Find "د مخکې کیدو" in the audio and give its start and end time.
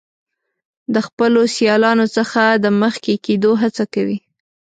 2.63-3.51